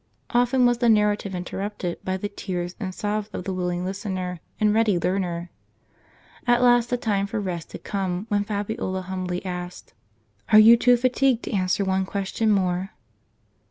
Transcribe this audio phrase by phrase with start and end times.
[0.31, 4.73] Often was the narrative interrupted by the tears and sobs of the willing listener and
[4.73, 5.51] ready learner.
[6.47, 9.93] At last the time for rest had come, when Fabiola humbly asked:"
[10.51, 12.93] Are you too fatigued to answer one question more?"